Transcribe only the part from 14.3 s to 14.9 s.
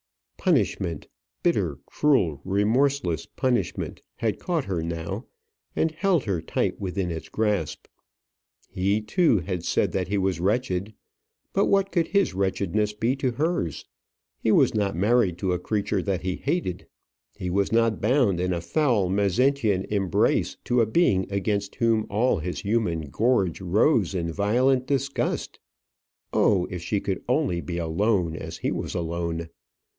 He was